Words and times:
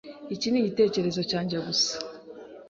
Iki 0.33 0.47
ni 0.49 0.57
igitekerezo 0.59 1.21
cyanjye 1.29 1.55
gusa. 1.65 1.91